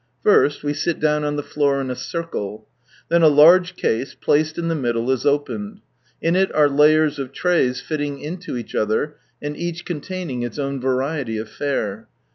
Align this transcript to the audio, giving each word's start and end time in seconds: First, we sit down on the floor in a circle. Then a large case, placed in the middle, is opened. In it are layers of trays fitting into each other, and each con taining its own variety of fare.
First, 0.23 0.63
we 0.63 0.73
sit 0.73 0.99
down 0.99 1.23
on 1.23 1.35
the 1.35 1.43
floor 1.43 1.79
in 1.79 1.91
a 1.91 1.95
circle. 1.95 2.67
Then 3.09 3.21
a 3.21 3.27
large 3.27 3.75
case, 3.75 4.15
placed 4.15 4.57
in 4.57 4.67
the 4.67 4.73
middle, 4.73 5.11
is 5.11 5.27
opened. 5.27 5.81
In 6.19 6.35
it 6.35 6.51
are 6.55 6.67
layers 6.67 7.19
of 7.19 7.31
trays 7.31 7.81
fitting 7.81 8.19
into 8.19 8.57
each 8.57 8.73
other, 8.73 9.17
and 9.43 9.55
each 9.55 9.85
con 9.85 10.01
taining 10.01 10.43
its 10.43 10.57
own 10.57 10.81
variety 10.81 11.37
of 11.37 11.49
fare. 11.49 12.07